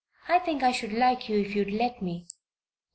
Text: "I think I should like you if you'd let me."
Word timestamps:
"I 0.27 0.39
think 0.39 0.63
I 0.63 0.71
should 0.71 0.93
like 0.93 1.29
you 1.29 1.37
if 1.37 1.55
you'd 1.55 1.69
let 1.69 2.01
me." 2.01 2.25